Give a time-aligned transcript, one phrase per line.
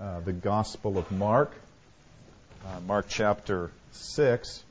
[0.00, 1.52] uh, the Gospel of Mark,
[2.66, 4.64] uh, Mark chapter 6.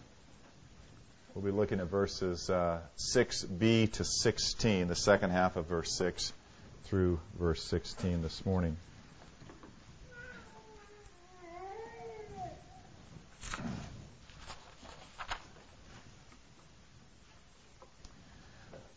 [1.36, 6.34] We'll be looking at verses uh, 6b to 16, the second half of verse 6
[6.86, 8.76] through verse 16 this morning.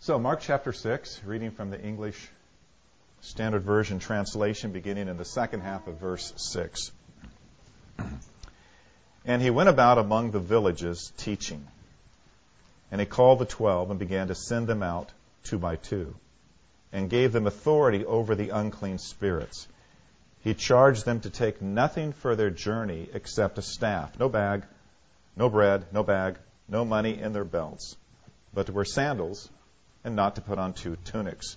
[0.01, 2.29] So, Mark chapter 6, reading from the English
[3.23, 6.91] Standard Version translation, beginning in the second half of verse 6.
[9.24, 11.66] And he went about among the villages teaching.
[12.91, 15.11] And he called the twelve and began to send them out
[15.45, 16.16] two by two,
[16.92, 19.69] and gave them authority over the unclean spirits.
[20.41, 24.64] He charged them to take nothing for their journey except a staff, no bag,
[25.36, 27.97] no bread, no bag, no money in their belts,
[28.52, 29.48] but to wear sandals
[30.02, 31.56] and not to put on two tunics.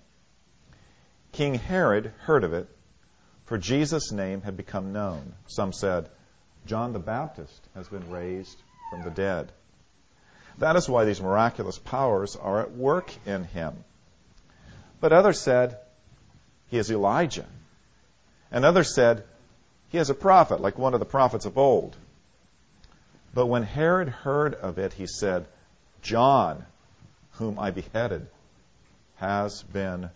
[1.31, 2.67] King Herod heard of it,
[3.45, 5.33] for Jesus' name had become known.
[5.47, 6.09] Some said,
[6.65, 9.51] John the Baptist has been raised from the dead.
[10.57, 13.83] That is why these miraculous powers are at work in him.
[14.99, 15.77] But others said,
[16.67, 17.47] He is Elijah.
[18.51, 19.23] And others said,
[19.89, 21.95] He is a prophet, like one of the prophets of old.
[23.33, 25.47] But when Herod heard of it, he said,
[26.01, 26.65] John,
[27.33, 28.27] whom I beheaded,
[29.15, 30.09] has been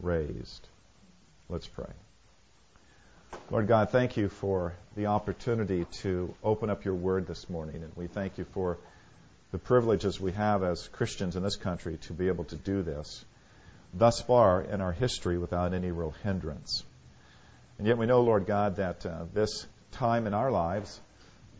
[0.00, 0.66] raised.
[1.48, 1.90] Let's pray.
[3.50, 7.82] Lord God, thank you for the opportunity to open up your word this morning.
[7.82, 8.78] And we thank you for
[9.52, 13.24] the privileges we have as Christians in this country to be able to do this
[13.94, 16.84] thus far in our history without any real hindrance.
[17.78, 21.00] And yet we know, Lord God, that uh, this time in our lives,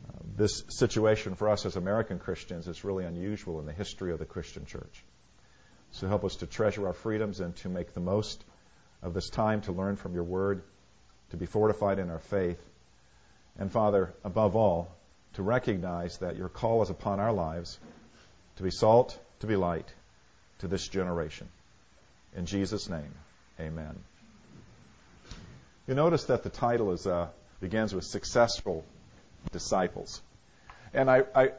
[0.08, 4.18] uh, this situation for us as American Christians is really unusual in the history of
[4.18, 5.04] the Christian church.
[5.96, 8.44] So help us to treasure our freedoms and to make the most
[9.02, 10.62] of this time to learn from your word,
[11.30, 12.60] to be fortified in our faith,
[13.58, 14.94] and Father, above all,
[15.34, 17.78] to recognize that your call is upon our lives
[18.56, 19.90] to be salt, to be light
[20.58, 21.48] to this generation.
[22.36, 23.14] In Jesus' name,
[23.58, 23.98] amen.
[25.88, 27.28] You notice that the title is uh,
[27.58, 28.84] begins with successful
[29.50, 30.20] disciples.
[30.92, 31.52] And I, I,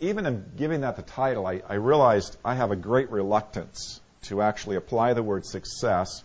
[0.00, 4.42] even in giving that the title, I, I realized I have a great reluctance to
[4.42, 6.24] actually apply the word success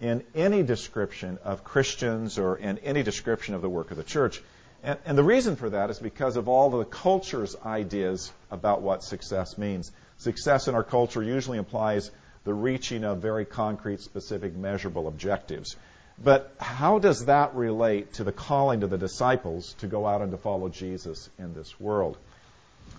[0.00, 4.42] in any description of Christians or in any description of the work of the church.
[4.82, 9.02] And, and, the reason for that is because of all the culture's ideas about what
[9.02, 9.90] success means.
[10.18, 12.12] Success in our culture usually implies
[12.44, 15.74] the reaching of very concrete, specific, measurable objectives.
[16.22, 20.30] But how does that relate to the calling to the disciples to go out and
[20.30, 22.16] to follow Jesus in this world?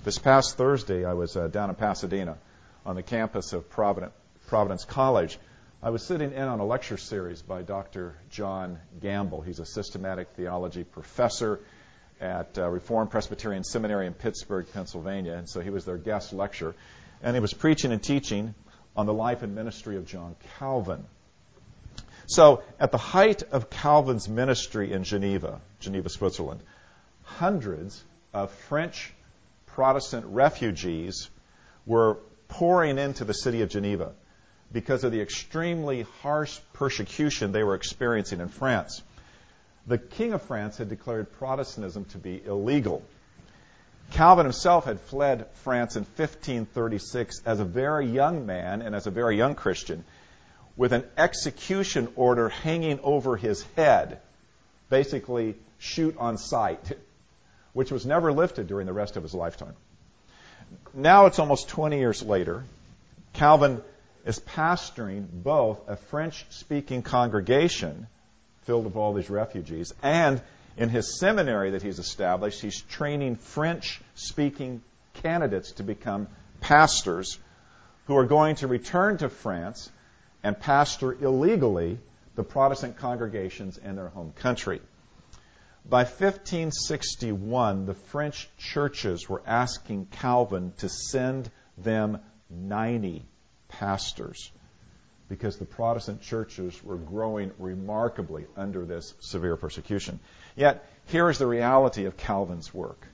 [0.02, 2.38] This past Thursday, I was uh, down in Pasadena
[2.86, 4.14] on the campus of Providence,
[4.48, 5.38] Providence College.
[5.84, 8.16] I was sitting in on a lecture series by Dr.
[8.30, 9.42] John Gamble.
[9.42, 11.60] He's a systematic theology professor
[12.22, 15.34] at uh, Reformed Presbyterian Seminary in Pittsburgh, Pennsylvania.
[15.34, 16.76] And so he was their guest lecturer.
[17.22, 18.56] And he was preaching and teaching
[18.96, 21.04] on the life and ministry of John Calvin.
[22.26, 26.62] So, at the height of Calvin's ministry in Geneva, Geneva, Switzerland,
[27.24, 28.02] hundreds
[28.34, 29.14] of French
[29.80, 31.30] Protestant refugees
[31.86, 32.18] were
[32.50, 34.12] pouring into the city of Geneva
[34.74, 39.02] because of the extremely harsh persecution they were experiencing in France.
[39.88, 43.04] The King of France had declared Protestantism to be illegal.
[44.12, 49.12] Calvin himself had fled France in 1536 as a very young man and as a
[49.12, 50.04] very young Christian
[50.76, 54.20] with an execution order hanging over his head,
[54.90, 56.98] basically shoot on sight
[57.74, 59.76] which was never lifted during the rest of his lifetime.
[60.94, 62.64] Now it's almost 20 years later.
[63.34, 63.82] Calvin
[64.26, 68.08] is pastoring both a French speaking congregation
[68.64, 70.42] filled with all these refugees and
[70.78, 74.82] in his seminary that he's established, he's training French speaking
[75.16, 76.28] candidates to become
[76.62, 77.38] pastors
[78.08, 79.92] who are going to return to France
[80.42, 82.00] and pastor illegally
[82.36, 84.80] the Protestant congregations in their home country.
[85.90, 91.50] By 1561, the French churches were asking Calvin to send
[91.80, 92.20] them
[92.52, 93.26] 90
[93.70, 94.52] pastors
[95.30, 100.20] because the Protestant churches were growing remarkably under this severe persecution.
[100.56, 103.08] Yet, here is the reality of Calvin's work,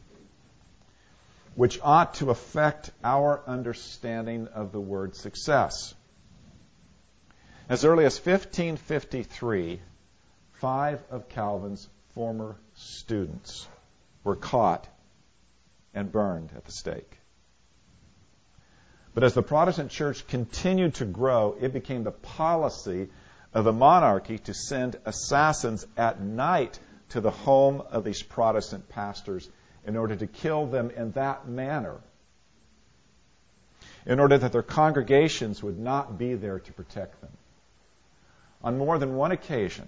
[1.55, 5.93] which ought to affect our understanding of the word success.
[7.69, 9.79] As early as 1553,
[10.51, 13.67] five of Calvin's former students
[14.23, 14.87] were caught
[15.93, 17.19] and burned at the stake.
[19.13, 23.07] But as the Protestant church continued to grow, it became the policy
[23.53, 26.77] of the monarchy to send assassins at night
[27.09, 29.49] to the home of these Protestant pastors
[29.85, 31.95] in order to kill them in that manner,
[34.05, 37.31] in order that their congregations would not be there to protect them.
[38.63, 39.87] On more than one occasion,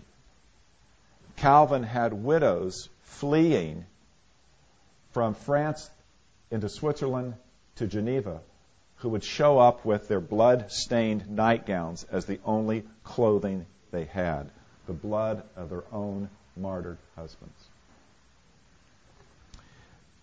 [1.38, 3.86] Calvin had widows fleeing
[5.12, 5.90] from France
[6.52, 7.36] into Switzerland
[7.76, 8.42] to Geneva
[8.98, 14.50] who would show up with their blood stained nightgowns as the only clothing they had
[14.88, 17.68] the blood of their own martyred husbands.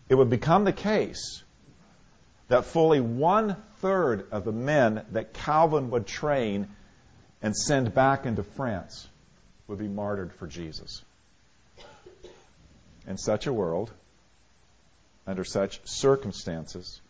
[0.08, 1.42] It would become the case
[2.48, 6.68] that fully one third of the men that Calvin would train
[7.40, 9.06] and send back into France
[9.66, 11.02] would be martyred for Jesus.
[13.06, 13.90] In such a world,
[15.26, 17.00] under such circumstances,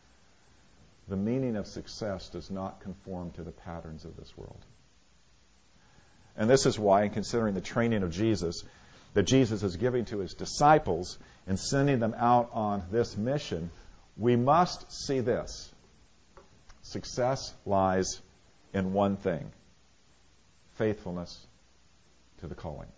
[1.08, 4.60] the meaning of success does not conform to the patterns of this world.
[6.36, 8.64] And this is why, in considering the training of Jesus,
[9.14, 13.70] that Jesus is giving to his disciples and sending them out on this mission,
[14.16, 15.70] we must see this.
[16.82, 18.20] Success lies
[18.72, 19.50] in one thing
[20.74, 21.46] faithfulness
[22.44, 22.88] to the calling.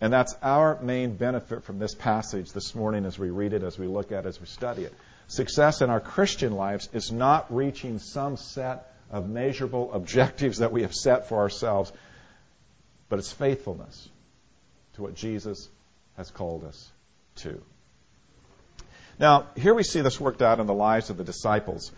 [0.00, 3.78] And that's our main benefit from this passage this morning as we read it, as
[3.78, 4.92] we look at it, as we study it.
[5.28, 10.82] Success in our Christian lives is not reaching some set of measurable objectives that we
[10.82, 11.92] have set for ourselves,
[13.08, 14.08] but it's faithfulness
[14.94, 15.68] to what Jesus
[16.16, 16.90] has called us
[17.36, 17.62] to.
[19.20, 21.92] Now, here we see this worked out in the lives of the disciples.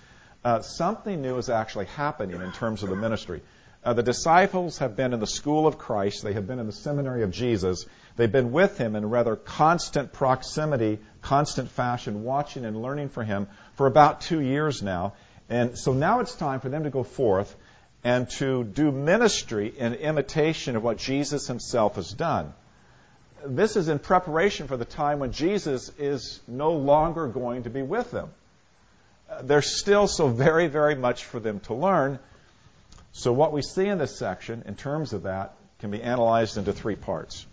[0.45, 3.41] Uh, something new is actually happening in terms of the ministry.
[3.85, 6.23] Uh, the disciples have been in the school of Christ.
[6.23, 7.85] They have been in the seminary of Jesus.
[8.17, 13.47] They've been with him in rather constant proximity, constant fashion, watching and learning from him
[13.75, 15.13] for about two years now.
[15.51, 17.55] And so now it's time for them to go forth
[18.03, 22.55] and to do ministry in imitation of what Jesus himself has done.
[23.45, 27.83] This is in preparation for the time when Jesus is no longer going to be
[27.83, 28.31] with them.
[29.29, 32.19] Uh, there's still so very, very much for them to learn.
[33.17, 36.73] So, what we see in this section, in terms of that, can be analyzed into
[36.73, 37.47] three parts.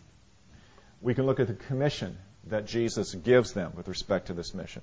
[1.02, 2.18] We can look at the commission
[2.48, 4.81] that Jesus gives them with respect to this mission.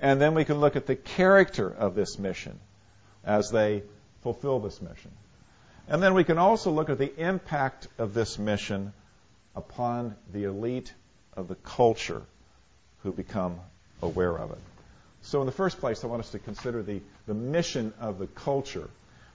[0.00, 2.58] And then we can look at the character of this mission
[3.24, 3.84] as they
[4.22, 5.12] fulfill this mission.
[5.86, 8.92] And then we can also look at the impact of this mission
[9.54, 10.92] upon the elite
[11.36, 12.22] of the culture
[13.04, 13.60] who become
[14.02, 14.58] aware of it.
[15.22, 18.26] So, in the first place, I want us to consider the, the mission of the
[18.26, 18.90] culture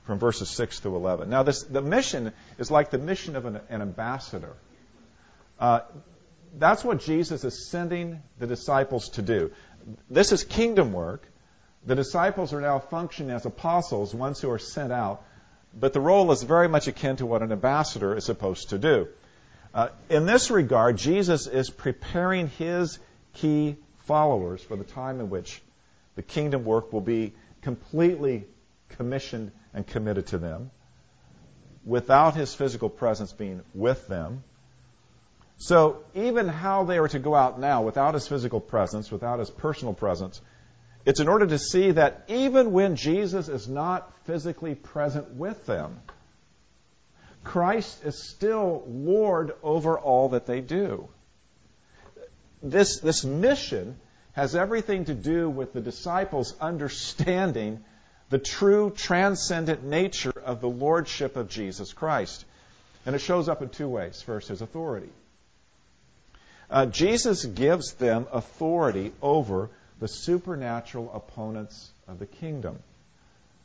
[0.05, 1.29] from verses 6 to 11.
[1.29, 4.55] Now, this, the mission is like the mission of an, an ambassador.
[5.59, 5.81] Uh,
[6.57, 9.51] that's what Jesus is sending the disciples to do.
[10.09, 11.27] This is kingdom work.
[11.85, 15.23] The disciples are now functioning as apostles, ones who are sent out,
[15.77, 19.07] but the role is very much akin to what an ambassador is supposed to do.
[19.73, 22.97] Uh, in this regard, Jesus is preparing his
[23.33, 23.75] key
[24.05, 25.61] followers for the time in which
[26.15, 28.45] the kingdom work will be completely
[28.89, 30.71] commissioned and committed to them
[31.85, 34.43] without his physical presence being with them.
[35.57, 39.51] So even how they are to go out now without his physical presence, without his
[39.51, 40.41] personal presence,
[41.05, 45.99] it's in order to see that even when Jesus is not physically present with them,
[47.43, 51.07] Christ is still Lord over all that they do.
[52.63, 53.97] This, this mission
[54.33, 57.83] has everything to do with the disciples understanding
[58.29, 62.45] the true transcendent nature of the lordship of Jesus Christ.
[63.05, 64.21] And it shows up in two ways.
[64.21, 65.09] First, his authority.
[66.69, 72.79] Uh, Jesus gives them authority over the supernatural opponents of the kingdom.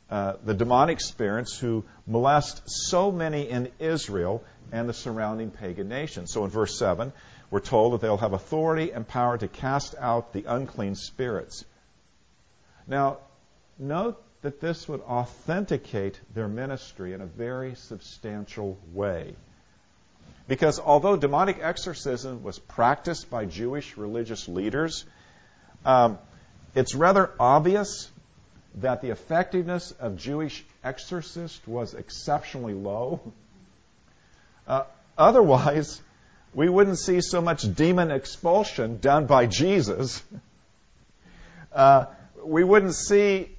[0.09, 6.31] Uh, the demonic spirits who molest so many in Israel and the surrounding pagan nations.
[6.31, 7.11] So in verse 7,
[7.49, 11.65] we're told that they'll have authority and power to cast out the unclean spirits.
[12.87, 13.17] Now,
[13.79, 19.35] note that this would authenticate their ministry in a very substantial way.
[20.47, 25.05] Because although demonic exorcism was practiced by Jewish religious leaders,
[25.85, 26.17] um,
[26.75, 28.09] it's rather obvious
[28.75, 33.19] that the effectiveness of Jewish exorcists was exceptionally low.
[34.67, 34.83] Uh,
[35.17, 36.01] otherwise,
[36.53, 40.21] we wouldn't see so much demon expulsion done by Jesus.
[41.73, 42.05] Uh,
[42.43, 43.49] we wouldn't see,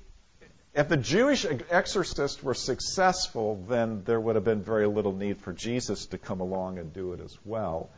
[0.74, 5.52] if the Jewish exorcists were successful, then there would have been very little need for
[5.52, 7.90] Jesus to come along and do it as well.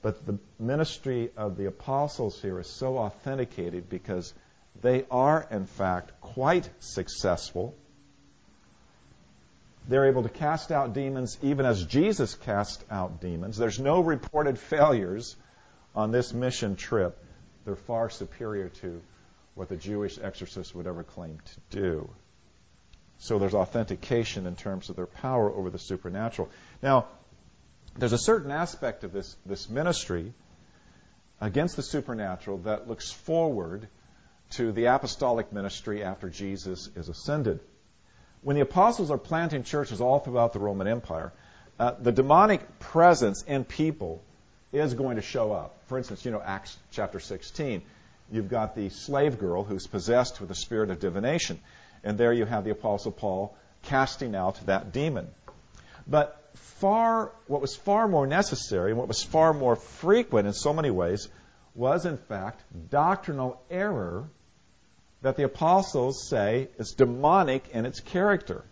[0.00, 4.32] But the ministry of the apostles here is so authenticated because
[4.80, 7.74] they are, in fact, quite successful.
[9.88, 13.56] They're able to cast out demons even as Jesus cast out demons.
[13.56, 15.34] There's no reported failures
[15.96, 17.18] on this mission trip.
[17.64, 19.02] They're far superior to
[19.58, 22.10] what the Jewish exorcists would ever claim to do.
[23.18, 26.48] So there's authentication in terms of their power over the supernatural.
[26.80, 27.06] Now,
[27.96, 30.32] there's a certain aspect of this, this ministry
[31.40, 33.88] against the supernatural that looks forward
[34.50, 37.58] to the apostolic ministry after Jesus is ascended.
[38.42, 41.32] When the apostles are planting churches all throughout the Roman Empire,
[41.80, 44.22] uh, the demonic presence in people
[44.72, 45.82] is going to show up.
[45.86, 47.82] For instance, you know, Acts chapter 16.
[48.30, 51.60] You've got the slave girl who's possessed with the spirit of divination.
[52.04, 55.28] And there you have the apostle Paul casting out that demon.
[56.06, 60.72] But far, what was far more necessary and what was far more frequent in so
[60.72, 61.28] many ways
[61.74, 64.28] was, in fact, doctrinal error
[65.22, 68.64] that the apostles say is demonic in its character.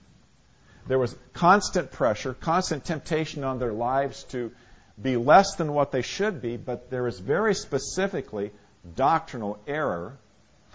[0.87, 4.53] There was constant pressure, constant temptation on their lives to
[5.01, 8.53] be less than what they should be, but there is very specifically
[8.95, 10.16] doctrinal error.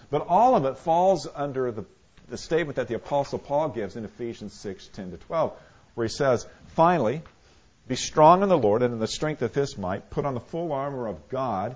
[0.09, 1.85] But all of it falls under the,
[2.29, 5.53] the statement that the apostle Paul gives in Ephesians 6, 10 to 12,
[5.95, 7.21] where he says, Finally,
[7.87, 10.09] be strong in the Lord and in the strength of his might.
[10.09, 11.75] Put on the full armor of God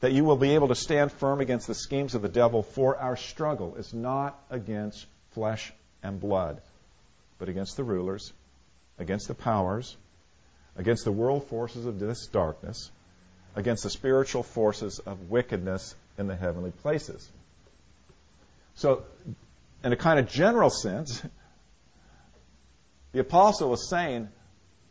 [0.00, 2.96] that you will be able to stand firm against the schemes of the devil, for
[2.96, 5.72] our struggle is not against flesh
[6.02, 6.60] and blood,
[7.38, 8.32] but against the rulers,
[8.98, 9.96] against the powers,
[10.76, 12.90] against the world forces of this darkness,
[13.54, 17.28] against the spiritual forces of wickedness in the heavenly places.
[18.74, 19.04] So,
[19.84, 21.22] in a kind of general sense,
[23.12, 24.28] the apostle is saying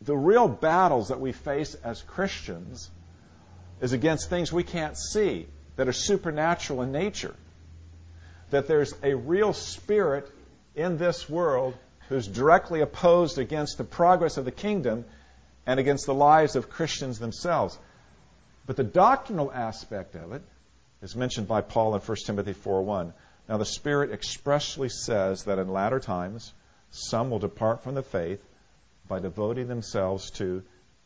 [0.00, 2.90] the real battles that we face as Christians
[3.80, 7.34] is against things we can't see that are supernatural in nature.
[8.50, 10.30] That there's a real spirit
[10.74, 11.74] in this world
[12.08, 15.04] who's directly opposed against the progress of the kingdom
[15.66, 17.78] and against the lives of Christians themselves.
[18.66, 20.42] But the doctrinal aspect of it
[21.02, 23.12] is mentioned by Paul in 1 Timothy 4:1.
[23.48, 26.52] Now the Spirit expressly says that in latter times
[26.90, 28.42] some will depart from the faith
[29.08, 30.62] by devoting themselves to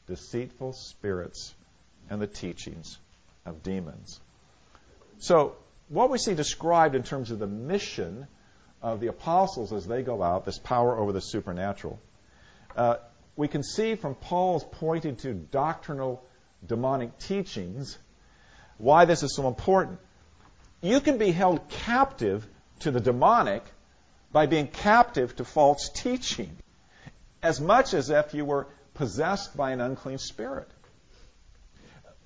[0.07, 1.55] deceitful spirits
[2.11, 2.99] and the teachings
[3.45, 4.21] of demons.
[5.19, 5.57] So,
[5.89, 8.27] what we see described in terms of the mission
[8.83, 11.99] of the apostles as they go out, this power over the supernatural,
[12.77, 12.97] uh,
[13.37, 16.23] we can see from Paul's pointing to doctrinal
[16.65, 17.99] demonic teachings
[18.79, 19.99] why this is so important.
[20.83, 22.47] You can be held captive
[22.81, 23.65] to the demonic
[24.33, 26.57] by being captive to false teaching,
[27.43, 30.69] as much as if you were possessed by an unclean spirit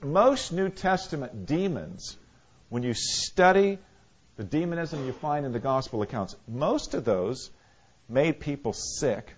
[0.03, 2.17] most New Testament demons,
[2.69, 3.79] when you study
[4.37, 7.51] the demonism you find in the gospel accounts, most of those
[8.09, 9.35] made people sick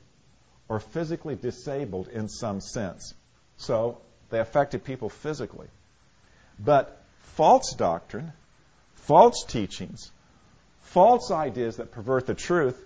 [0.68, 3.14] or physically disabled in some sense.
[3.56, 4.00] So
[4.32, 5.68] they affected people physically.
[6.58, 7.00] But
[7.34, 8.32] false doctrine,
[8.94, 10.10] false teachings,
[10.80, 12.76] false ideas that pervert the truth,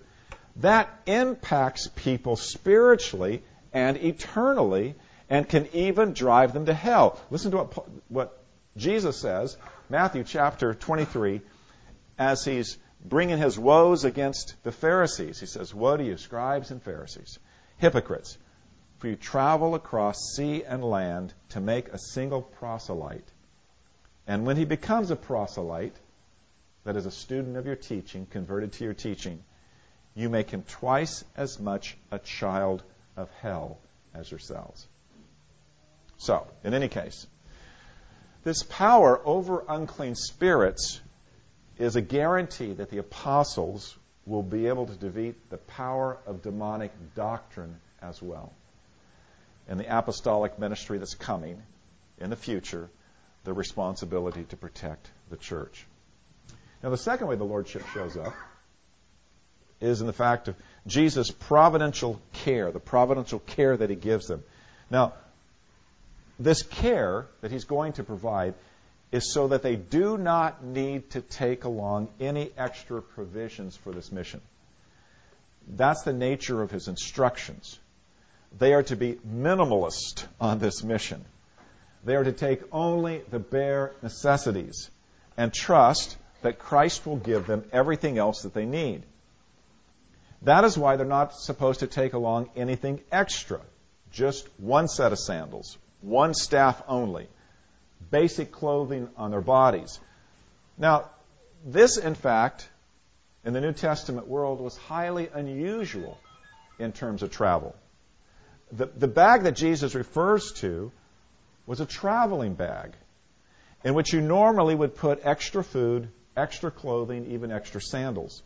[0.57, 4.95] that impacts people spiritually and eternally
[5.29, 7.19] and can even drive them to hell.
[7.29, 8.43] Listen to what, what
[8.75, 9.57] Jesus says,
[9.89, 11.41] Matthew chapter 23,
[12.17, 15.39] as he's bringing his woes against the Pharisees.
[15.39, 17.39] He says, Woe to you, scribes and Pharisees,
[17.77, 18.37] hypocrites,
[18.99, 23.27] for you travel across sea and land to make a single proselyte.
[24.25, 25.95] And when he becomes a proselyte,
[26.83, 29.43] that is a student of your teaching, converted to your teaching,
[30.15, 32.81] you make him twice as much a child
[33.15, 33.77] of hell
[34.13, 34.87] as yourselves.
[36.17, 37.27] So, in any case,
[38.43, 41.01] this power over unclean spirits
[41.77, 46.91] is a guarantee that the apostles will be able to defeat the power of demonic
[47.15, 48.53] doctrine as well.
[49.69, 51.61] In the apostolic ministry that's coming
[52.19, 52.89] in the future,
[53.43, 55.85] the responsibility to protect the church.
[56.83, 58.33] Now, the second way the Lordship shows up
[59.79, 60.55] is in the fact of
[60.85, 64.43] Jesus' providential care, the providential care that he gives them.
[64.89, 65.13] Now,
[66.39, 68.53] this care that he's going to provide
[69.11, 74.11] is so that they do not need to take along any extra provisions for this
[74.11, 74.41] mission.
[75.67, 77.79] That's the nature of his instructions.
[78.57, 81.25] They are to be minimalist on this mission.
[82.03, 84.89] They are to take only the bare necessities
[85.35, 89.03] and trust that Christ will give them everything else that they need.
[90.43, 93.59] That is why they're not supposed to take along anything extra.
[94.11, 97.27] Just one set of sandals, one staff only,
[98.11, 99.99] basic clothing on their bodies.
[100.77, 101.09] Now,
[101.65, 102.69] this, in fact,
[103.43, 106.17] in the New Testament world was highly unusual
[106.79, 107.75] in terms of travel.
[108.71, 110.91] The, the bag that Jesus refers to
[111.65, 112.93] was a traveling bag
[113.83, 118.41] in which you normally would put extra food, extra clothing, even extra sandals.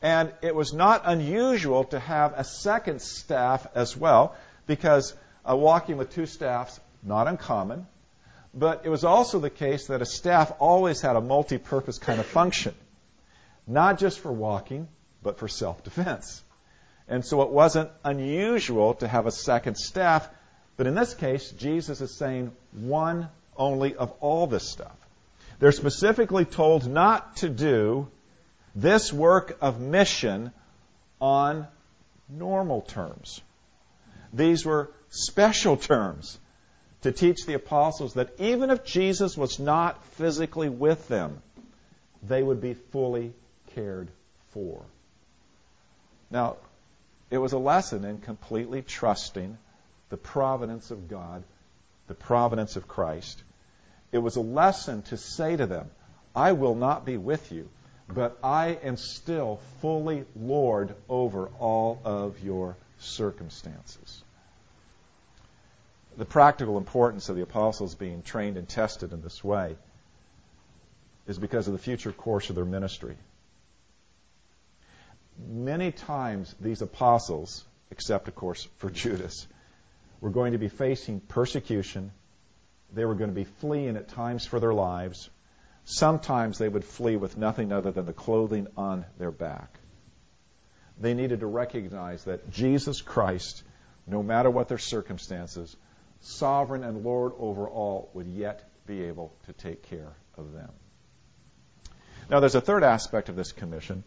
[0.00, 4.34] And it was not unusual to have a second staff as well,
[4.66, 5.14] because
[5.48, 7.86] uh, walking with two staffs, not uncommon.
[8.54, 12.20] But it was also the case that a staff always had a multi purpose kind
[12.20, 12.74] of function,
[13.66, 14.88] not just for walking,
[15.22, 16.42] but for self defense.
[17.12, 20.26] And so it wasn't unusual to have a second staff,
[20.78, 24.96] but in this case, Jesus is saying one only of all this stuff.
[25.58, 28.08] They're specifically told not to do
[28.74, 30.52] this work of mission
[31.20, 31.68] on
[32.30, 33.42] normal terms.
[34.32, 36.38] These were special terms
[37.02, 41.42] to teach the apostles that even if Jesus was not physically with them,
[42.22, 43.34] they would be fully
[43.74, 44.08] cared
[44.52, 44.82] for.
[46.30, 46.56] Now,
[47.32, 49.56] it was a lesson in completely trusting
[50.10, 51.42] the providence of God,
[52.06, 53.42] the providence of Christ.
[54.12, 55.90] It was a lesson to say to them,
[56.36, 57.70] I will not be with you,
[58.06, 64.22] but I am still fully Lord over all of your circumstances.
[66.18, 69.76] The practical importance of the apostles being trained and tested in this way
[71.26, 73.16] is because of the future course of their ministry.
[75.48, 79.46] Many times these apostles, except of course for Judas,
[80.20, 82.12] were going to be facing persecution.
[82.92, 85.30] They were going to be fleeing at times for their lives.
[85.84, 89.78] Sometimes they would flee with nothing other than the clothing on their back.
[91.00, 93.64] They needed to recognize that Jesus Christ,
[94.06, 95.76] no matter what their circumstances,
[96.20, 100.70] sovereign and Lord over all, would yet be able to take care of them.
[102.30, 104.04] Now, there's a third aspect of this commission.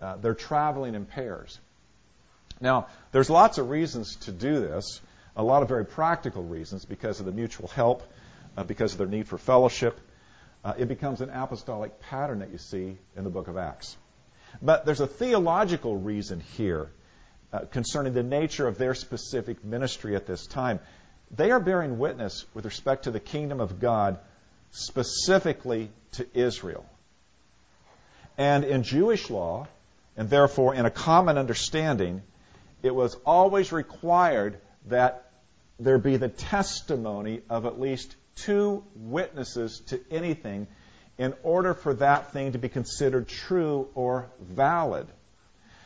[0.00, 1.58] Uh, they're traveling in pairs.
[2.60, 5.00] Now, there's lots of reasons to do this,
[5.36, 8.02] a lot of very practical reasons because of the mutual help,
[8.56, 9.98] uh, because of their need for fellowship.
[10.64, 13.96] Uh, it becomes an apostolic pattern that you see in the book of Acts.
[14.62, 16.88] But there's a theological reason here
[17.52, 20.80] uh, concerning the nature of their specific ministry at this time.
[21.30, 24.18] They are bearing witness with respect to the kingdom of God,
[24.70, 26.86] specifically to Israel.
[28.38, 29.66] And in Jewish law,
[30.16, 32.22] and therefore in a common understanding,
[32.82, 35.30] it was always required that
[35.78, 40.66] there be the testimony of at least two witnesses to anything
[41.18, 45.06] in order for that thing to be considered true or valid.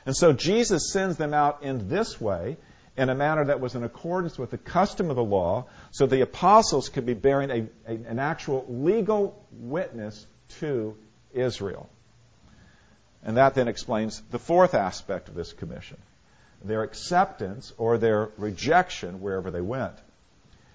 [0.07, 2.57] And so Jesus sends them out in this way,
[2.97, 6.23] in a manner that was in accordance with the custom of the law, so the
[6.23, 10.27] apostles could be bearing a, a, an actual legal witness
[10.61, 10.97] to
[11.33, 11.89] Israel.
[13.23, 15.99] And that then explains the fourth aspect of this commission
[16.63, 19.95] their acceptance or their rejection wherever they went.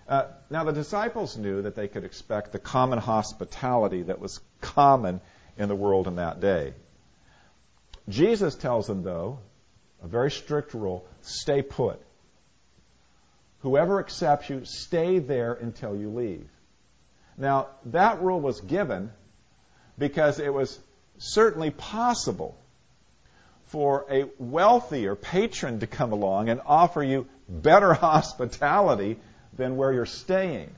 [0.08, 5.22] Uh, now, the disciples knew that they could expect the common hospitality that was common
[5.58, 6.74] in the world in that day.
[8.10, 9.40] Jesus tells them, though,
[10.04, 12.00] a very strict rule stay put.
[13.62, 16.48] Whoever accepts you, stay there until you leave.
[17.38, 19.12] Now, that rule was given
[19.98, 20.80] because it was
[21.18, 22.58] certainly possible
[23.68, 29.18] for a wealthier patron to come along and offer you better hospitality
[29.54, 30.70] than where you're staying.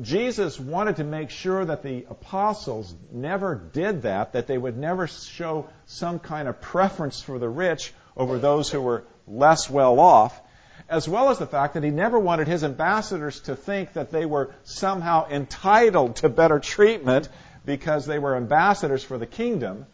[0.00, 5.06] Jesus wanted to make sure that the apostles never did that, that they would never
[5.06, 10.40] show some kind of preference for the rich over those who were less well off,
[10.88, 14.24] as well as the fact that he never wanted his ambassadors to think that they
[14.24, 17.28] were somehow entitled to better treatment
[17.64, 19.86] because they were ambassadors for the kingdom.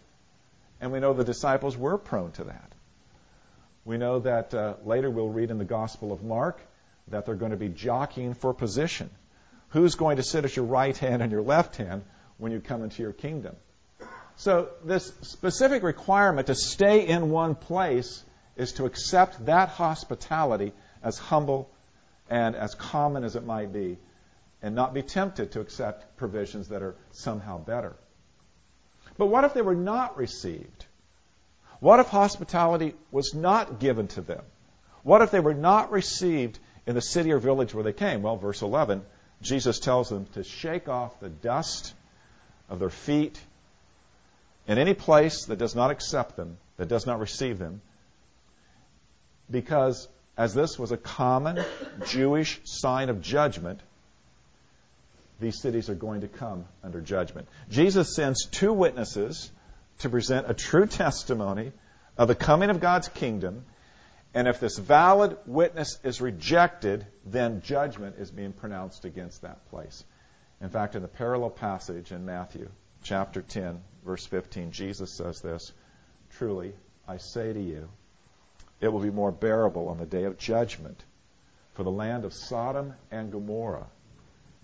[0.81, 2.73] And we know the disciples were prone to that.
[3.85, 6.61] We know that uh, later we'll read in the Gospel of Mark
[7.09, 9.11] that they're going to be jockeying for position.
[9.71, 12.03] Who's going to sit at your right hand and your left hand
[12.39, 13.55] when you come into your kingdom?
[14.37, 18.23] So, this specific requirement to stay in one place
[18.57, 21.71] is to accept that hospitality as humble
[22.29, 23.99] and as common as it might be,
[24.67, 27.95] and not be tempted to accept provisions that are somehow better.
[29.17, 30.87] But what if they were not received?
[31.79, 34.43] What if hospitality was not given to them?
[35.05, 38.23] What if they were not received in the city or village where they came?
[38.23, 39.03] Well, verse 11,
[39.41, 41.95] Jesus tells them to shake off the dust
[42.69, 43.41] of their feet
[44.67, 47.83] in any place that does not accept them, that does not receive them,
[49.49, 51.65] because as this was a common
[52.09, 53.79] Jewish sign of judgment,
[55.39, 57.49] these cities are going to come under judgment.
[57.69, 59.51] Jesus sends two witnesses
[59.99, 61.73] to present a true testimony
[62.17, 63.65] of the coming of God's kingdom.
[64.35, 70.05] And if this valid witness is rejected, then judgment is being pronounced against that place.
[70.61, 72.69] In fact, in the parallel passage in Matthew
[73.03, 75.73] chapter 10, verse 15, Jesus says this
[76.39, 76.73] Truly,
[77.07, 77.89] I say to you,
[78.81, 81.03] it will be more bearable on the day of judgment
[81.75, 83.87] for the land of Sodom and Gomorrah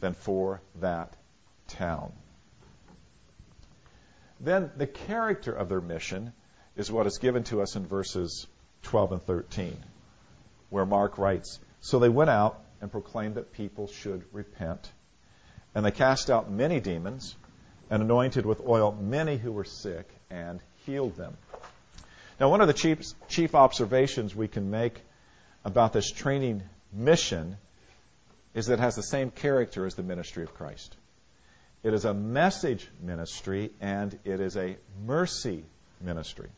[0.02, 1.14] than for that
[1.68, 2.12] town.
[4.40, 6.32] Then the character of their mission
[6.76, 8.48] is what is given to us in verses
[8.82, 9.76] 12 and 13,
[10.70, 14.90] where Mark writes So they went out and proclaimed that people should repent.
[15.72, 17.36] And they cast out many demons
[17.88, 21.36] and anointed with oil many who were sick and healed them.
[22.40, 25.00] Now, one of the chief, chief observations we can make
[25.64, 27.56] about this training mission
[28.54, 30.96] is that it has the same character as the ministry of Christ.
[31.82, 35.64] It is a message ministry and it is a mercy
[36.00, 36.48] ministry.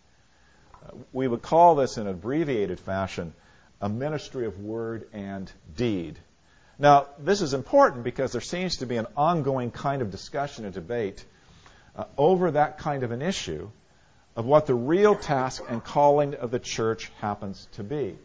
[0.74, 3.32] Uh, we would call this in abbreviated fashion
[3.80, 6.18] a ministry of word and deed.
[6.78, 10.74] Now, this is important because there seems to be an ongoing kind of discussion and
[10.74, 11.24] debate
[11.96, 13.70] uh, over that kind of an issue
[14.36, 18.16] of what the real task and calling of the church happens to be.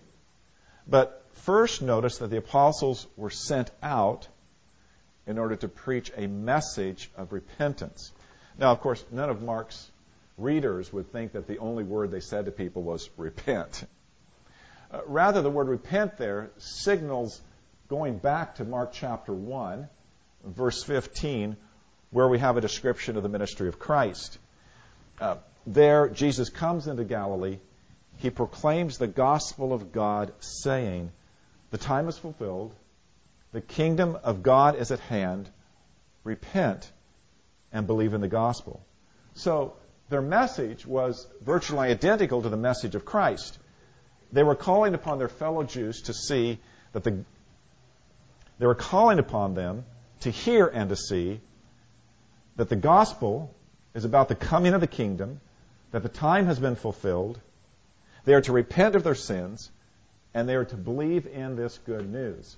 [0.87, 4.27] But first, notice that the apostles were sent out
[5.27, 8.11] in order to preach a message of repentance.
[8.57, 9.91] Now, of course, none of Mark's
[10.37, 13.85] readers would think that the only word they said to people was repent.
[14.91, 17.41] Uh, rather, the word repent there signals
[17.89, 19.87] going back to Mark chapter 1,
[20.45, 21.57] verse 15,
[22.11, 24.39] where we have a description of the ministry of Christ.
[25.19, 25.35] Uh,
[25.67, 27.59] there, Jesus comes into Galilee.
[28.17, 31.11] He proclaims the gospel of God, saying,
[31.71, 32.73] The time is fulfilled.
[33.51, 35.49] The kingdom of God is at hand.
[36.23, 36.91] Repent
[37.71, 38.85] and believe in the gospel.
[39.33, 39.73] So,
[40.09, 43.59] their message was virtually identical to the message of Christ.
[44.31, 46.59] They were calling upon their fellow Jews to see
[46.93, 47.23] that the
[48.59, 49.85] they were calling upon them
[50.21, 51.39] to hear and to see
[52.57, 53.55] that the gospel
[53.95, 55.39] is about the coming of the kingdom
[55.91, 57.39] that the time has been fulfilled.
[58.25, 59.71] They are to repent of their sins,
[60.33, 62.55] and they are to believe in this good news.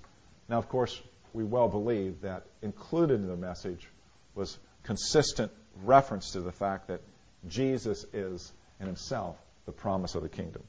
[0.50, 1.02] Now, of course,
[1.34, 3.88] we well believe that included in the message
[4.36, 5.52] was consistent
[5.84, 7.02] reference to the fact that
[7.48, 10.64] Jesus is in himself the promise of the kingdom.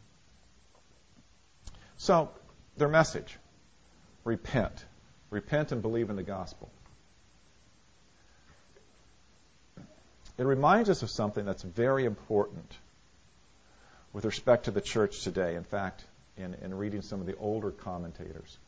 [1.97, 2.31] So,
[2.77, 3.37] their message
[4.25, 4.85] repent.
[5.31, 6.71] Repent and believe in the gospel.
[10.39, 12.73] it reminds us of something that's very important
[14.13, 15.55] with respect to the church today.
[15.55, 16.05] In fact,
[16.37, 18.59] in, in reading some of the older commentators,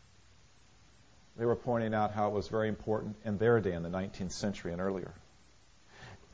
[1.37, 4.33] they were pointing out how it was very important in their day, in the 19th
[4.33, 5.12] century and earlier.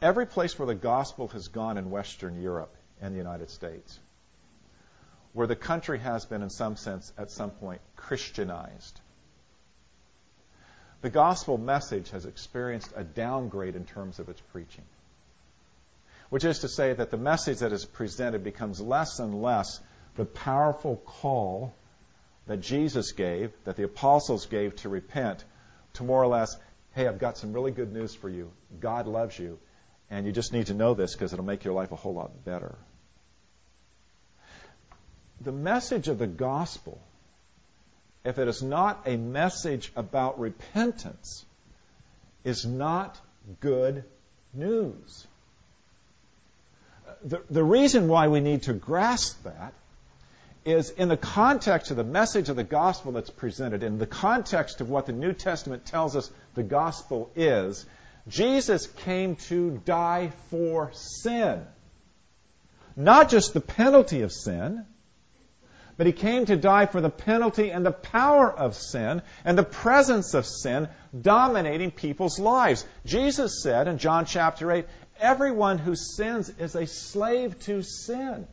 [0.02, 3.98] Every place where the gospel has gone in Western Europe and the United States,
[5.32, 9.00] where the country has been, in some sense, at some point, Christianized,
[11.02, 14.84] the gospel message has experienced a downgrade in terms of its preaching
[16.30, 19.80] which is to say that the message that is presented becomes less and less
[20.16, 21.74] the powerful call
[22.46, 25.44] that Jesus gave, that the apostles gave to repent,
[25.94, 26.56] to more or less,
[26.94, 28.50] hey, I've got some really good news for you.
[28.80, 29.58] God loves you,
[30.10, 32.44] and you just need to know this because it'll make your life a whole lot
[32.44, 32.74] better.
[35.40, 37.00] The message of the gospel,
[38.24, 41.44] if it is not a message about repentance,
[42.44, 43.18] is not
[43.60, 44.04] good
[44.52, 45.26] news
[47.22, 49.74] the, the reason why we need to grasp that
[50.64, 54.80] is in the context of the message of the gospel that's presented, in the context
[54.80, 57.86] of what the New Testament tells us the gospel is,
[58.28, 61.62] Jesus came to die for sin.
[62.96, 64.84] Not just the penalty of sin,
[65.96, 69.62] but he came to die for the penalty and the power of sin and the
[69.62, 72.86] presence of sin dominating people's lives.
[73.04, 74.86] Jesus said in John chapter 8,
[75.18, 78.46] everyone who sins is a slave to sin.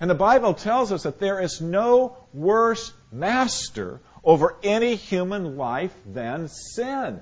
[0.00, 5.94] And the Bible tells us that there is no worse master over any human life
[6.06, 7.20] than sin.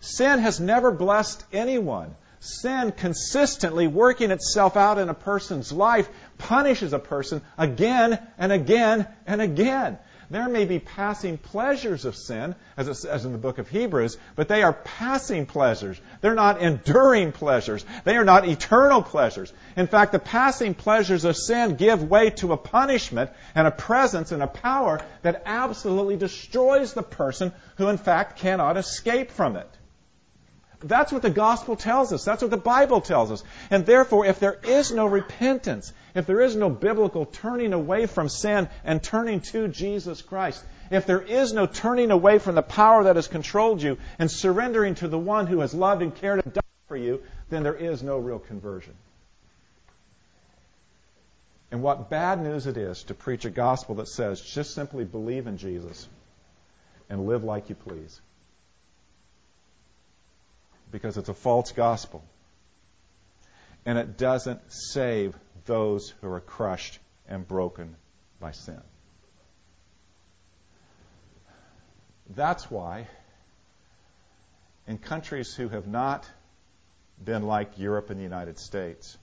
[0.00, 2.14] Sin has never blessed anyone.
[2.40, 9.06] Sin consistently working itself out in a person's life punishes a person again and again
[9.26, 9.98] and again.
[10.32, 14.16] There may be passing pleasures of sin, as it says in the book of Hebrews,
[14.34, 16.00] but they are passing pleasures.
[16.22, 17.84] They're not enduring pleasures.
[18.04, 19.52] They are not eternal pleasures.
[19.76, 24.32] In fact, the passing pleasures of sin give way to a punishment and a presence
[24.32, 29.68] and a power that absolutely destroys the person who, in fact, cannot escape from it.
[30.82, 32.24] That's what the gospel tells us.
[32.24, 33.42] That's what the Bible tells us.
[33.70, 38.28] And therefore, if there is no repentance, if there is no biblical turning away from
[38.28, 43.04] sin and turning to Jesus Christ, if there is no turning away from the power
[43.04, 46.52] that has controlled you and surrendering to the one who has loved and cared and
[46.52, 48.94] died for you, then there is no real conversion.
[51.70, 55.46] And what bad news it is to preach a gospel that says just simply believe
[55.46, 56.06] in Jesus
[57.08, 58.20] and live like you please
[60.92, 62.22] because it's a false gospel.
[63.84, 67.96] And it doesn't save those who are crushed and broken
[68.38, 68.80] by sin.
[72.30, 73.08] That's why,
[74.86, 76.28] in countries who have not
[77.22, 79.18] been like Europe and the United States,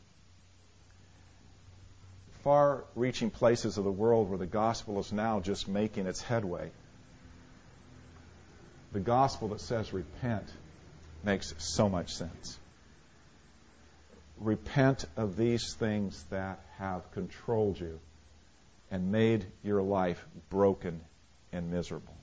[2.43, 6.71] far reaching places of the world where the gospel is now just making its headway,
[8.91, 10.45] the gospel that says repent
[11.23, 12.59] makes so much sense.
[14.39, 17.99] Repent of these things that have controlled you
[18.89, 21.01] and made your life broken
[21.51, 22.15] and miserable.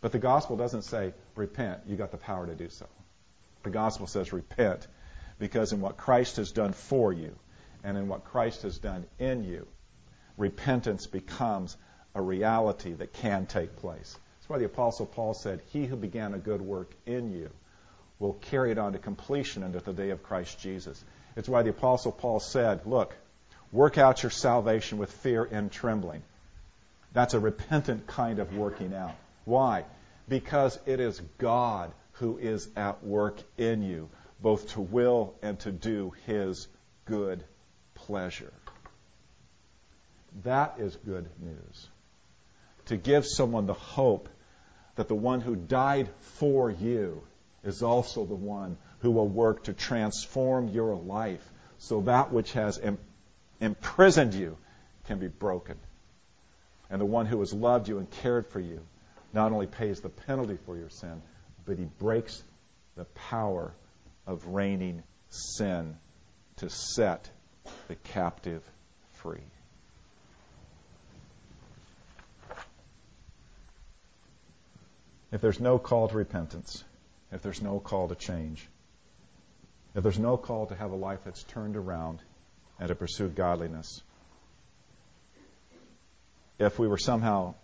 [0.00, 2.86] But the gospel doesn't say, repent, you got the power to do so.
[3.62, 4.86] The gospel says, repent,
[5.38, 7.34] because in what Christ has done for you
[7.84, 9.66] and in what Christ has done in you,
[10.36, 11.76] repentance becomes
[12.14, 14.18] a reality that can take place.
[14.38, 17.50] That's why the Apostle Paul said, He who began a good work in you
[18.22, 21.04] will carry it on to completion until the day of Christ Jesus.
[21.36, 23.14] It's why the Apostle Paul said, Look,
[23.72, 26.22] work out your salvation with fear and trembling.
[27.12, 29.16] That's a repentant kind of working out.
[29.44, 29.84] Why?
[30.28, 34.08] Because it is God who is at work in you,
[34.40, 36.68] both to will and to do his
[37.06, 37.42] good
[37.94, 38.52] pleasure.
[40.44, 41.88] That is good news.
[42.86, 44.28] To give someone the hope
[44.94, 47.22] that the one who died for you
[47.64, 51.42] is also the one who will work to transform your life
[51.78, 52.80] so that which has
[53.60, 54.56] imprisoned you
[55.06, 55.76] can be broken.
[56.90, 58.80] And the one who has loved you and cared for you
[59.32, 61.22] not only pays the penalty for your sin,
[61.64, 62.42] but he breaks
[62.96, 63.72] the power
[64.26, 65.96] of reigning sin
[66.56, 67.30] to set
[67.88, 68.62] the captive
[69.14, 69.40] free.
[75.32, 76.84] If there's no call to repentance,
[77.32, 78.68] if there's no call to change,
[79.94, 82.20] if there's no call to have a life that's turned around
[82.78, 84.02] and to pursue godliness,
[86.58, 87.54] if we were somehow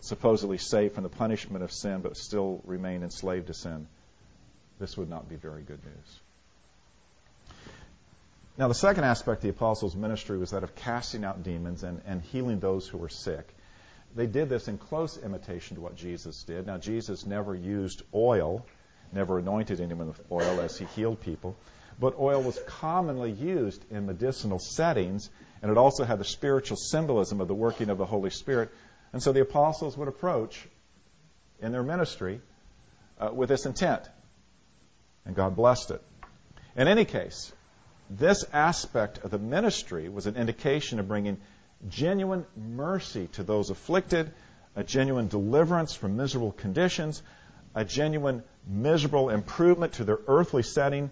[0.00, 3.86] supposedly saved from the punishment of sin but still remain enslaved to sin,
[4.78, 6.20] this would not be very good news.
[8.58, 12.02] Now, the second aspect of the apostles' ministry was that of casting out demons and,
[12.04, 13.48] and healing those who were sick.
[14.14, 16.66] They did this in close imitation to what Jesus did.
[16.66, 18.66] Now, Jesus never used oil
[19.12, 21.56] never anointed anyone with oil as he healed people.
[21.98, 27.40] But oil was commonly used in medicinal settings, and it also had the spiritual symbolism
[27.40, 28.70] of the working of the Holy Spirit.
[29.12, 30.66] And so the apostles would approach
[31.60, 32.40] in their ministry
[33.20, 34.02] uh, with this intent.
[35.24, 36.02] And God blessed it.
[36.74, 37.52] In any case,
[38.10, 41.38] this aspect of the ministry was an indication of bringing
[41.88, 44.32] genuine mercy to those afflicted,
[44.74, 47.22] a genuine deliverance from miserable conditions,
[47.74, 51.10] a genuine miserable improvement to their earthly setting.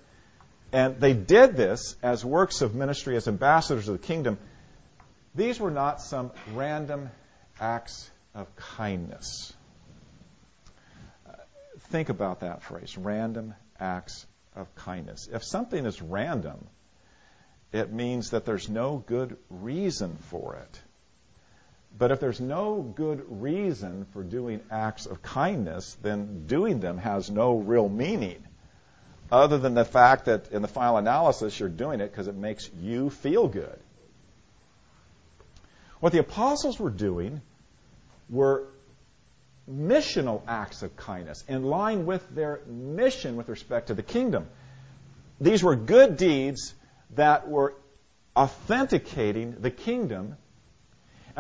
[0.73, 4.38] And they did this as works of ministry, as ambassadors of the kingdom.
[5.35, 7.11] These were not some random
[7.61, 9.53] acts of kindness.
[11.90, 15.29] think about that phrase random acts of kindness.
[15.33, 16.66] If something is random,
[17.73, 20.81] it means that there's no good reason for it.
[21.96, 27.31] But if there's no good reason for doing acts of kindness, then doing them has
[27.31, 28.42] no real meaning,
[29.31, 32.70] other than the fact that in the final analysis you're doing it because it makes
[32.81, 33.79] you feel good.
[36.00, 37.42] What the apostles were doing
[38.31, 38.66] were
[39.70, 44.48] missional acts of kindness in line with their mission with respect to the kingdom.
[45.40, 46.74] These were good deeds
[47.14, 47.74] that were
[48.37, 50.37] authenticating the kingdom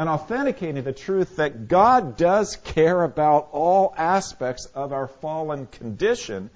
[0.00, 6.48] and authenticating the truth that God does care about all aspects of our fallen condition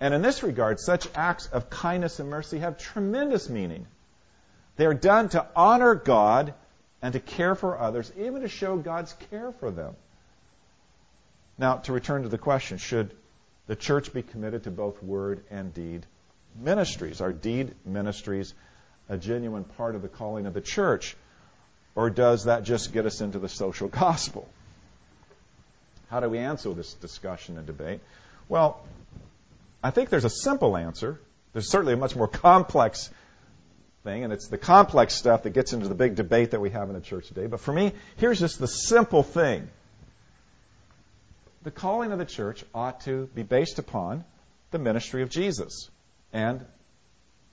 [0.00, 3.86] And in this regard, such acts of kindness and mercy have tremendous meaning.
[4.76, 6.54] They are done to honor God
[7.02, 9.94] and to care for others, even to show God's care for them.
[11.58, 13.12] Now, to return to the question, should
[13.66, 16.06] the church be committed to both word and deed
[16.54, 17.20] ministries?
[17.20, 18.54] Are deed ministries
[19.08, 21.16] a genuine part of the calling of the church?
[21.98, 24.48] Or does that just get us into the social gospel?
[26.08, 27.98] How do we answer this discussion and debate?
[28.48, 28.80] Well,
[29.82, 31.20] I think there's a simple answer.
[31.52, 33.10] There's certainly a much more complex
[34.04, 36.88] thing, and it's the complex stuff that gets into the big debate that we have
[36.88, 37.48] in the church today.
[37.48, 39.68] But for me, here's just the simple thing.
[41.64, 44.24] The calling of the church ought to be based upon
[44.70, 45.90] the ministry of Jesus
[46.32, 46.64] and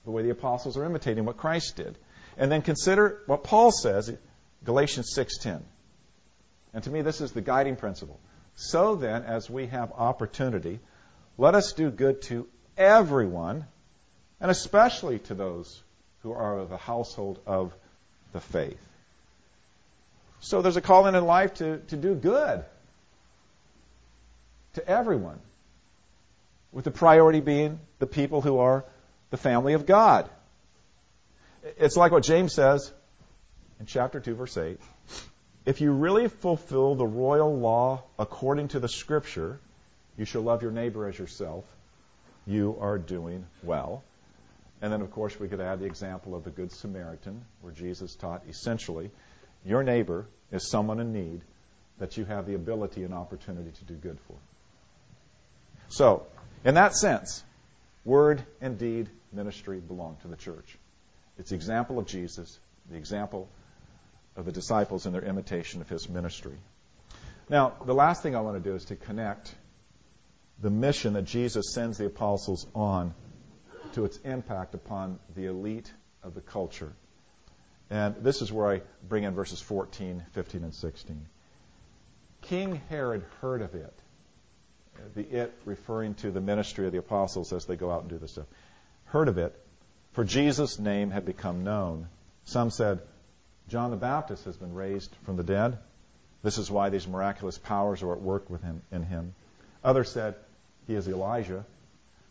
[0.04, 1.98] the way the apostles are imitating what Christ did.
[2.38, 4.16] And then consider what Paul says,
[4.64, 5.62] Galatians 6:10.
[6.74, 8.20] And to me this is the guiding principle.
[8.56, 10.80] So then as we have opportunity,
[11.38, 13.66] let us do good to everyone,
[14.40, 15.84] and especially to those
[16.24, 17.74] who are of the household of
[18.32, 18.80] the faith.
[20.40, 22.64] So there's a calling in life to, to do good
[24.74, 25.40] to everyone,
[26.72, 28.86] with the priority being the people who are
[29.32, 30.30] the family of God.
[31.78, 32.92] It's like what James says
[33.80, 34.80] in chapter 2, verse 8.
[35.66, 39.60] If you really fulfill the royal law according to the scripture,
[40.18, 41.66] you shall love your neighbor as yourself,
[42.46, 44.04] you are doing well.
[44.82, 48.16] And then, of course, we could add the example of the Good Samaritan, where Jesus
[48.16, 49.10] taught essentially
[49.66, 51.42] your neighbor is someone in need
[51.98, 54.36] that you have the ability and opportunity to do good for.
[55.90, 56.28] So,
[56.64, 57.44] in that sense,
[58.04, 60.78] word and deed ministry belong to the church.
[61.40, 62.60] It's the example of Jesus,
[62.90, 63.48] the example
[64.36, 66.58] of the disciples in their imitation of his ministry.
[67.50, 69.54] Now, the last thing I want to do is to connect
[70.62, 73.14] the mission that Jesus sends the apostles on
[73.94, 75.92] to its impact upon the elite
[76.24, 76.92] of the culture.
[77.90, 81.26] And this is where I bring in verses 14, 15, and 16.
[82.42, 83.94] King Herod heard of it
[85.14, 88.18] the it referring to the ministry of the apostles as they go out and do
[88.18, 88.48] this stuff,
[89.06, 89.56] heard of it,
[90.14, 92.08] for Jesus' name had become known.
[92.46, 93.00] Some said,
[93.68, 95.78] John the Baptist has been raised from the dead.
[96.44, 99.34] This is why these miraculous powers are at work with him in him.
[99.84, 100.36] Others said,
[100.88, 101.66] he is Elijah.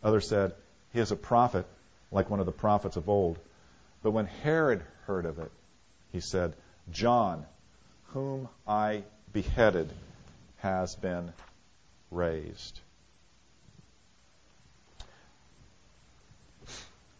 [0.03, 0.53] Others said,
[0.93, 1.65] he is a prophet,
[2.11, 3.37] like one of the prophets of old.
[4.01, 5.51] But when Herod heard of it,
[6.11, 6.53] he said,
[6.91, 7.45] John,
[8.13, 9.91] whom I beheaded,
[10.57, 11.33] has been
[12.11, 12.79] raised.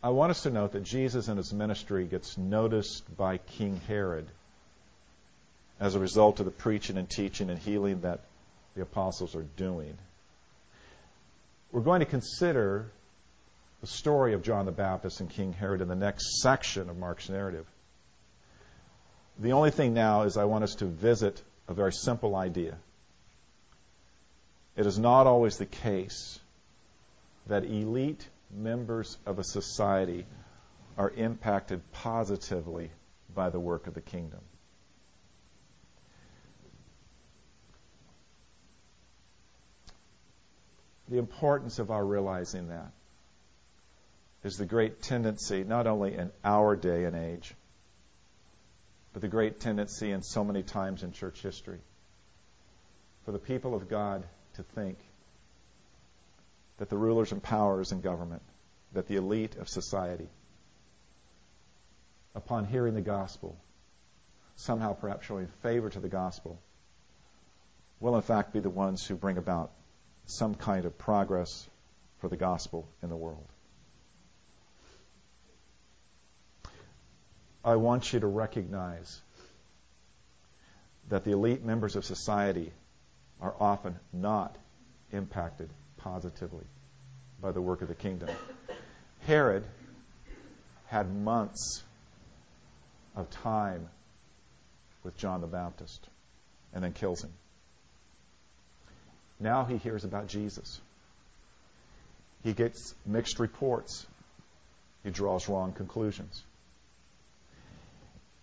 [0.06, 4.28] I want us to note that Jesus and his ministry gets noticed by King Herod
[5.80, 8.20] as a result of the preaching and teaching and healing that
[8.76, 9.98] the apostles are doing.
[11.72, 12.86] We're going to consider
[13.82, 17.28] the story of John the Baptist and King Herod in the next section of Mark's
[17.28, 17.66] narrative.
[19.40, 22.78] The only thing now is I want us to visit a very simple idea.
[24.78, 26.40] It is not always the case
[27.48, 30.26] that elite members of a society
[30.98, 32.92] are impacted positively
[33.34, 34.40] by the work of the kingdom.
[41.10, 42.92] The importance of our realizing that
[44.44, 47.54] is the great tendency, not only in our day and age,
[49.14, 51.80] but the great tendency in so many times in church history
[53.24, 54.24] for the people of God
[54.56, 54.98] to think
[56.78, 58.42] that the rulers and powers in government,
[58.94, 60.30] that the elite of society,
[62.34, 63.58] upon hearing the gospel,
[64.56, 66.60] somehow perhaps showing favor to the gospel,
[68.00, 69.72] will in fact be the ones who bring about
[70.26, 71.68] some kind of progress
[72.20, 73.48] for the gospel in the world.
[77.64, 79.22] I want you to recognize
[81.10, 82.72] that the elite members of society
[83.42, 84.56] are often not
[85.12, 85.70] impacted
[86.06, 86.64] positively
[87.42, 88.30] by the work of the kingdom.
[89.26, 89.64] Herod
[90.86, 91.84] had months
[93.16, 93.90] of time
[95.04, 96.08] with John the Baptist
[96.74, 97.34] and then kills him.
[99.40, 100.80] Now he hears about Jesus.
[102.44, 104.06] He gets mixed reports.
[105.04, 106.44] He draws wrong conclusions.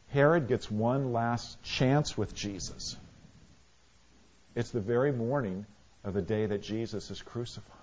[0.08, 2.96] Herod gets one last chance with Jesus.
[4.56, 5.64] It's the very morning
[6.05, 7.78] of the day that Jesus is crucified.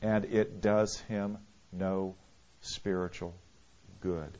[0.00, 1.38] And it does him
[1.72, 2.14] no
[2.60, 3.34] spiritual
[4.00, 4.38] good.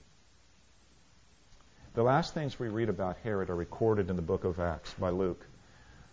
[1.95, 5.11] The last things we read about Herod are recorded in the book of Acts by
[5.11, 5.47] Luke.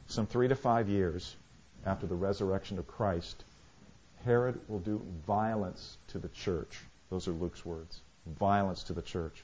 [0.08, 1.36] Some three to five years
[1.86, 3.44] after the resurrection of Christ,
[4.24, 6.80] Herod will do violence to the church.
[7.10, 8.00] Those are Luke's words.
[8.40, 9.44] Violence to the church.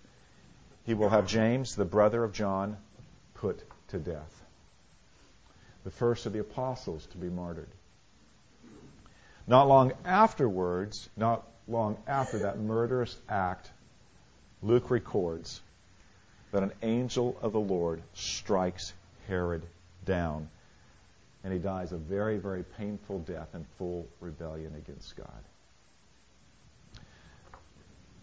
[0.85, 2.77] He will have James, the brother of John,
[3.33, 4.43] put to death.
[5.87, 7.69] The first of the apostles to be martyred.
[9.47, 13.71] Not long afterwards, not long after that murderous act,
[14.61, 15.61] Luke records
[16.51, 18.91] that an angel of the Lord strikes
[19.29, 19.63] Herod
[20.03, 20.49] down.
[21.45, 25.43] And he dies a very, very painful death in full rebellion against God.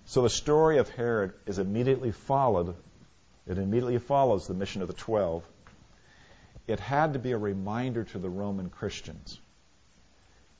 [0.04, 2.74] So the story of Herod is immediately followed.
[3.46, 5.44] It immediately follows the mission of the twelve.
[6.66, 9.38] It had to be a reminder to the Roman Christians.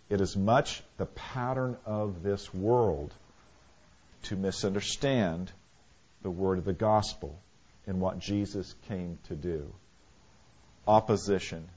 [0.09, 3.13] It is much the pattern of this world
[4.25, 5.51] to misunderstand
[6.23, 7.39] the word of the gospel
[7.87, 9.73] and what Jesus came to do.
[10.87, 11.69] Opposition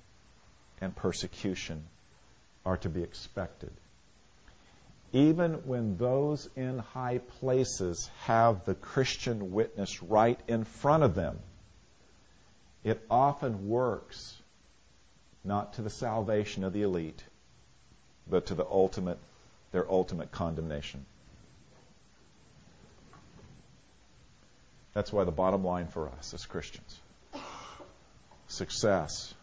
[0.81, 1.83] and persecution
[2.65, 3.71] are to be expected
[5.13, 11.39] even when those in high places have the Christian witness right in front of them,
[12.87, 14.35] it often works
[15.43, 17.21] not to the salvation of the elite,
[18.29, 19.19] but to the ultimate,
[19.71, 21.05] their ultimate condemnation.
[24.93, 26.99] That's why the bottom line for us as Christians
[28.47, 29.33] success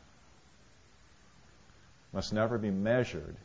[2.12, 3.36] must never be measured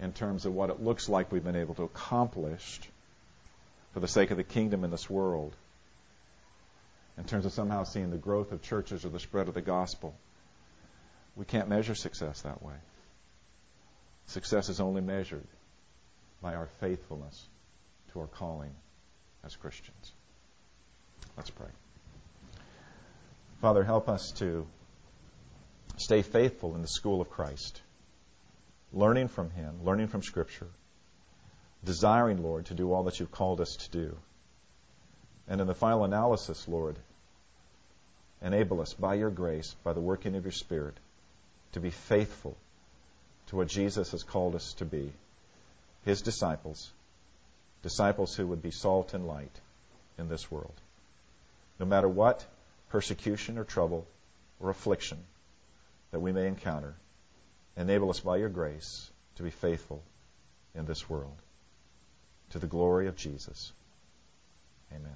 [0.00, 2.80] in terms of what it looks like we've been able to accomplish
[3.92, 5.54] for the sake of the kingdom in this world,
[7.18, 10.14] in terms of somehow seeing the growth of churches or the spread of the gospel.
[11.36, 12.74] We can't measure success that way.
[14.26, 15.46] Success is only measured
[16.40, 17.46] by our faithfulness
[18.12, 18.74] to our calling
[19.44, 20.12] as Christians.
[21.36, 21.68] Let's pray.
[23.60, 24.66] Father, help us to
[25.96, 27.80] stay faithful in the school of Christ
[28.92, 30.68] learning from Him, learning from Scripture,
[31.84, 34.16] desiring, Lord, to do all that you've called us to do.
[35.48, 36.98] And in the final analysis, Lord,
[38.42, 40.94] enable us by your grace, by the working of your Spirit,
[41.72, 42.56] to be faithful
[43.48, 45.12] to what Jesus has called us to be
[46.04, 46.90] His disciples,
[47.82, 49.60] disciples who would be salt and light
[50.18, 50.74] in this world.
[51.78, 52.44] No matter what
[52.90, 54.06] persecution or trouble
[54.60, 55.18] or affliction
[56.10, 56.94] that we may encounter,
[57.78, 60.02] Enable us by your grace to be faithful
[60.74, 61.36] in this world.
[62.50, 63.72] To the glory of Jesus.
[64.92, 65.14] Amen.